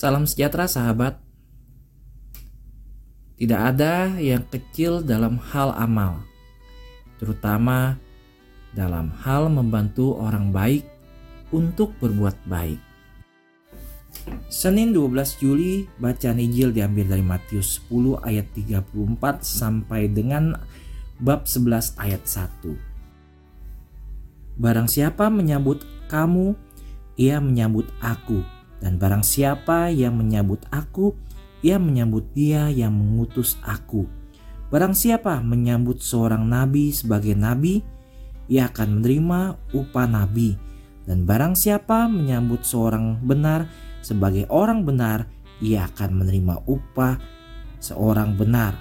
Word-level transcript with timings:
Salam 0.00 0.24
sejahtera 0.24 0.64
sahabat. 0.64 1.20
Tidak 3.36 3.60
ada 3.60 4.16
yang 4.16 4.48
kecil 4.48 5.04
dalam 5.04 5.36
hal 5.52 5.76
amal, 5.76 6.24
terutama 7.20 8.00
dalam 8.72 9.12
hal 9.20 9.52
membantu 9.52 10.16
orang 10.16 10.56
baik 10.56 10.88
untuk 11.52 11.92
berbuat 12.00 12.32
baik. 12.48 12.80
Senin 14.48 14.96
12 14.96 15.36
Juli 15.36 15.84
bacaan 16.00 16.40
Injil 16.40 16.72
diambil 16.72 17.04
dari 17.04 17.20
Matius 17.20 17.84
10 17.92 18.24
ayat 18.24 18.48
34 18.56 18.96
sampai 19.44 20.08
dengan 20.08 20.56
bab 21.20 21.44
11 21.44 22.00
ayat 22.00 22.24
1. 22.24 22.72
Barang 24.56 24.88
siapa 24.88 25.28
menyambut 25.28 25.84
kamu, 26.08 26.56
ia 27.20 27.36
menyambut 27.36 27.84
aku 28.00 28.59
dan 28.80 28.96
barang 28.96 29.22
siapa 29.22 29.92
yang 29.92 30.16
menyambut 30.16 30.64
aku, 30.72 31.12
ia 31.60 31.76
menyambut 31.76 32.32
dia 32.32 32.72
yang 32.72 32.96
mengutus 32.96 33.60
aku. 33.60 34.08
Barang 34.72 34.96
siapa 34.96 35.44
menyambut 35.44 36.00
seorang 36.00 36.48
nabi 36.48 36.90
sebagai 36.90 37.36
nabi, 37.36 37.84
ia 38.48 38.72
akan 38.72 39.00
menerima 39.00 39.40
upah 39.76 40.08
nabi. 40.08 40.56
Dan 41.04 41.28
barang 41.28 41.54
siapa 41.54 42.08
menyambut 42.08 42.64
seorang 42.64 43.20
benar 43.20 43.68
sebagai 44.00 44.48
orang 44.48 44.88
benar, 44.88 45.28
ia 45.60 45.84
akan 45.84 46.24
menerima 46.24 46.64
upah 46.64 47.20
seorang 47.82 48.40
benar. 48.40 48.72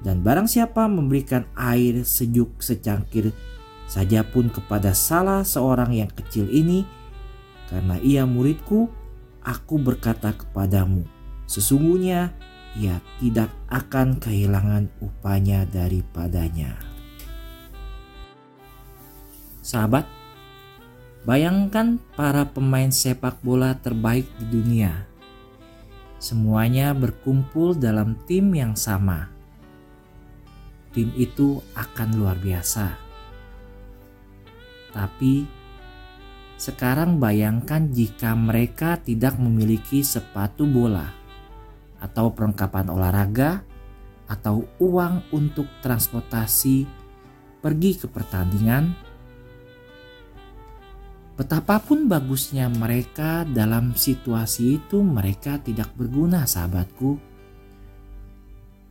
Dan 0.00 0.20
barang 0.20 0.48
siapa 0.48 0.88
memberikan 0.88 1.48
air 1.56 2.04
sejuk 2.04 2.60
secangkir 2.60 3.32
saja 3.88 4.24
pun 4.24 4.48
kepada 4.48 4.92
salah 4.96 5.44
seorang 5.44 5.92
yang 5.92 6.08
kecil 6.08 6.48
ini, 6.48 6.84
karena 7.70 7.96
ia 8.02 8.26
muridku, 8.26 8.90
aku 9.46 9.78
berkata 9.78 10.34
kepadamu, 10.34 11.06
sesungguhnya 11.46 12.34
ia 12.74 12.98
tidak 13.22 13.50
akan 13.70 14.18
kehilangan 14.18 14.90
upahnya 14.98 15.66
daripadanya. 15.70 16.74
Sahabat, 19.62 20.02
bayangkan 21.22 22.02
para 22.18 22.50
pemain 22.50 22.90
sepak 22.90 23.38
bola 23.38 23.78
terbaik 23.78 24.26
di 24.42 24.46
dunia. 24.50 25.06
Semuanya 26.20 26.90
berkumpul 26.92 27.78
dalam 27.78 28.18
tim 28.26 28.50
yang 28.52 28.74
sama. 28.74 29.30
Tim 30.90 31.14
itu 31.14 31.62
akan 31.78 32.18
luar 32.18 32.36
biasa. 32.36 32.98
Tapi 34.90 35.59
sekarang 36.60 37.16
bayangkan 37.16 37.88
jika 37.88 38.36
mereka 38.36 39.00
tidak 39.00 39.40
memiliki 39.40 40.04
sepatu 40.04 40.68
bola 40.68 41.08
atau 42.04 42.36
perlengkapan 42.36 42.92
olahraga 42.92 43.64
atau 44.28 44.68
uang 44.76 45.32
untuk 45.32 45.64
transportasi 45.80 46.84
pergi 47.64 47.96
ke 47.96 48.06
pertandingan. 48.12 48.92
Betapapun 51.40 52.04
bagusnya 52.12 52.68
mereka 52.68 53.48
dalam 53.48 53.96
situasi 53.96 54.76
itu 54.76 55.00
mereka 55.00 55.56
tidak 55.56 55.88
berguna 55.96 56.44
sahabatku. 56.44 57.16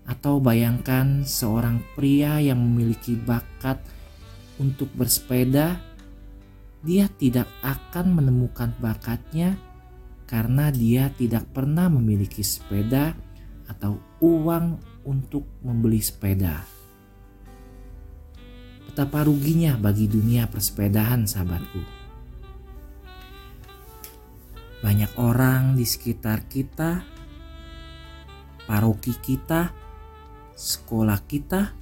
Atau 0.10 0.42
bayangkan 0.42 1.22
seorang 1.22 1.86
pria 1.94 2.42
yang 2.42 2.58
memiliki 2.58 3.14
bakat 3.14 3.78
untuk 4.58 4.90
bersepeda 4.98 5.89
dia 6.80 7.12
tidak 7.20 7.48
akan 7.60 8.16
menemukan 8.16 8.72
bakatnya 8.80 9.60
karena 10.30 10.70
dia 10.70 11.12
tidak 11.18 11.50
pernah 11.52 11.90
memiliki 11.90 12.46
sepeda 12.46 13.18
atau 13.66 13.98
uang 14.24 14.80
untuk 15.06 15.46
membeli 15.66 16.00
sepeda. 16.00 16.62
Betapa 18.90 19.26
ruginya 19.26 19.78
bagi 19.78 20.10
dunia 20.10 20.50
persepedahan, 20.50 21.26
sahabatku. 21.26 21.82
Banyak 24.80 25.12
orang 25.20 25.76
di 25.76 25.84
sekitar 25.84 26.48
kita, 26.48 27.04
paroki 28.66 29.14
kita, 29.18 29.74
sekolah 30.56 31.20
kita, 31.26 31.74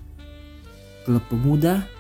klub 1.06 1.24
pemuda, 1.30 1.97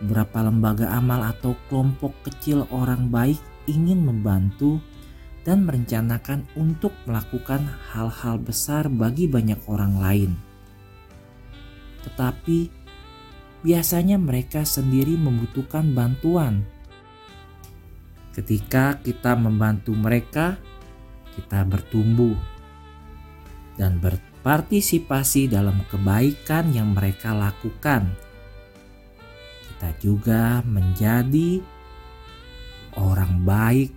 beberapa 0.00 0.40
lembaga 0.40 0.88
amal 0.96 1.20
atau 1.28 1.52
kelompok 1.68 2.16
kecil 2.24 2.64
orang 2.72 3.12
baik 3.12 3.38
ingin 3.68 4.00
membantu 4.00 4.80
dan 5.44 5.64
merencanakan 5.64 6.44
untuk 6.56 6.92
melakukan 7.08 7.64
hal-hal 7.92 8.36
besar 8.40 8.88
bagi 8.88 9.28
banyak 9.28 9.60
orang 9.68 9.96
lain. 10.00 10.30
Tetapi 12.04 12.58
biasanya 13.60 14.16
mereka 14.16 14.64
sendiri 14.64 15.16
membutuhkan 15.16 15.92
bantuan. 15.92 16.64
Ketika 18.32 19.00
kita 19.04 19.36
membantu 19.36 19.92
mereka, 19.92 20.56
kita 21.36 21.64
bertumbuh 21.68 22.36
dan 23.76 24.00
berpartisipasi 24.00 25.48
dalam 25.48 25.82
kebaikan 25.88 26.72
yang 26.72 26.92
mereka 26.92 27.32
lakukan 27.32 28.12
kita 29.80 29.96
juga 29.96 30.60
menjadi 30.68 31.56
orang 33.00 33.48
baik 33.48 33.88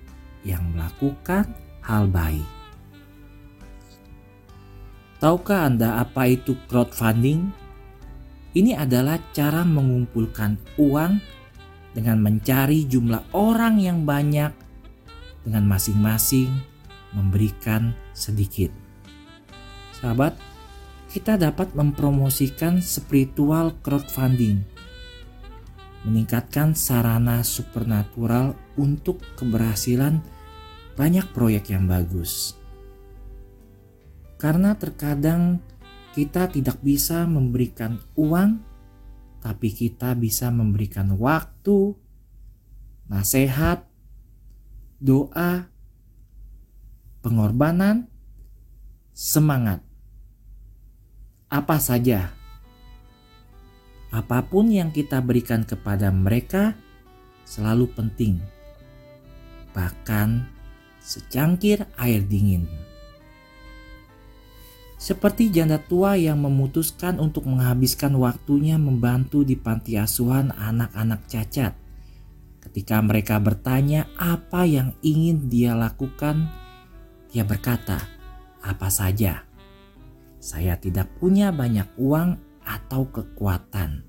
yang 0.48 0.64
melakukan 0.72 1.44
hal 1.84 2.08
baik. 2.08 2.48
Tahukah 5.20 5.68
Anda 5.68 6.00
apa 6.00 6.32
itu 6.32 6.56
crowdfunding? 6.72 7.52
Ini 8.56 8.80
adalah 8.80 9.20
cara 9.36 9.68
mengumpulkan 9.68 10.56
uang 10.80 11.20
dengan 11.92 12.16
mencari 12.24 12.88
jumlah 12.88 13.36
orang 13.36 13.76
yang 13.84 14.08
banyak 14.08 14.56
dengan 15.44 15.68
masing-masing 15.68 16.64
memberikan 17.12 17.92
sedikit. 18.16 18.72
Sahabat, 20.00 20.40
kita 21.12 21.36
dapat 21.36 21.76
mempromosikan 21.76 22.80
spiritual 22.80 23.76
crowdfunding 23.84 24.73
meningkatkan 26.04 26.76
sarana 26.76 27.42
supernatural 27.42 28.56
untuk 28.76 29.24
keberhasilan 29.40 30.20
banyak 30.94 31.26
proyek 31.32 31.74
yang 31.74 31.88
bagus. 31.90 32.60
Karena 34.38 34.76
terkadang 34.76 35.64
kita 36.14 36.52
tidak 36.52 36.78
bisa 36.84 37.24
memberikan 37.26 37.98
uang, 38.20 38.60
tapi 39.40 39.72
kita 39.72 40.14
bisa 40.20 40.52
memberikan 40.52 41.16
waktu, 41.16 41.96
nasihat, 43.08 43.88
doa, 45.00 45.72
pengorbanan, 47.24 48.12
semangat. 49.16 49.80
Apa 51.48 51.80
saja 51.80 52.43
Apa 54.14 54.46
pun 54.46 54.70
yang 54.70 54.94
kita 54.94 55.18
berikan 55.26 55.66
kepada 55.66 56.14
mereka 56.14 56.78
selalu 57.50 57.90
penting, 57.98 58.38
bahkan 59.74 60.46
secangkir 61.02 61.90
air 61.98 62.22
dingin. 62.22 62.70
Seperti 65.02 65.50
janda 65.50 65.82
tua 65.82 66.14
yang 66.16 66.40
memutuskan 66.46 67.18
untuk 67.18 67.50
menghabiskan 67.50 68.14
waktunya 68.16 68.78
membantu 68.78 69.42
di 69.42 69.58
panti 69.58 69.98
asuhan 69.98 70.54
anak-anak 70.56 71.26
cacat. 71.26 71.74
Ketika 72.64 73.04
mereka 73.04 73.42
bertanya 73.42 74.08
apa 74.16 74.64
yang 74.64 74.96
ingin 75.04 75.52
dia 75.52 75.76
lakukan, 75.76 76.48
dia 77.34 77.44
berkata, 77.44 78.00
"Apa 78.64 78.88
saja, 78.88 79.44
saya 80.40 80.80
tidak 80.80 81.12
punya 81.20 81.52
banyak 81.52 81.90
uang 82.00 82.53
atau 82.64 83.08
kekuatan, 83.12 84.04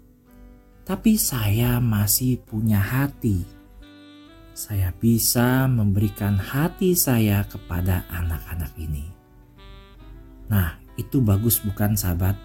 tapi 0.84 1.16
saya 1.16 1.80
masih 1.80 2.40
punya 2.44 2.78
hati. 2.78 3.46
Saya 4.54 4.94
bisa 4.94 5.66
memberikan 5.66 6.38
hati 6.38 6.94
saya 6.94 7.42
kepada 7.48 8.06
anak-anak 8.06 8.70
ini. 8.78 9.10
Nah, 10.46 10.78
itu 10.94 11.18
bagus, 11.18 11.58
bukan, 11.58 11.98
sahabat? 11.98 12.38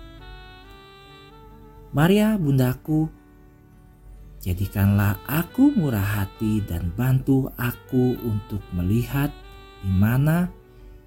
Maria, 1.94 2.34
bundaku, 2.38 3.10
jadikanlah 4.42 5.22
aku 5.30 5.70
murah 5.70 6.26
hati 6.26 6.66
dan 6.66 6.90
bantu 6.98 7.54
aku 7.62 8.18
untuk 8.26 8.62
melihat 8.74 9.30
di 9.86 9.92
mana, 9.94 10.50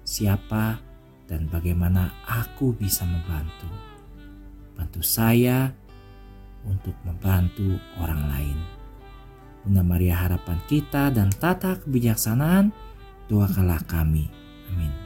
siapa, 0.07 0.79
dan 1.27 1.51
bagaimana 1.51 2.13
aku 2.23 2.71
bisa 2.75 3.03
membantu 3.03 3.92
bantu 4.73 5.01
saya 5.05 5.71
untuk 6.63 6.95
membantu 7.03 7.77
orang 7.99 8.21
lain. 8.31 8.57
Bunda 9.63 9.83
Maria 9.83 10.27
harapan 10.27 10.59
kita 10.67 11.11
dan 11.11 11.31
tata 11.31 11.79
kebijaksanaan, 11.79 12.75
doakanlah 13.31 13.79
kami. 13.87 14.27
Amin. 14.71 15.02